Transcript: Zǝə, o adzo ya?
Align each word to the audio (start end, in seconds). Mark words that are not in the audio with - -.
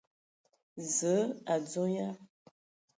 Zǝə, 0.95 1.15
o 1.33 1.35
adzo 1.53 1.83
ya? 1.95 2.07